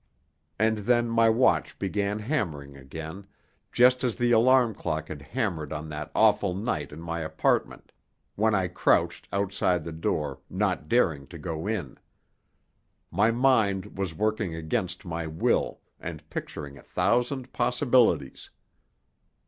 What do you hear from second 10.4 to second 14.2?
not daring to go in. My mind was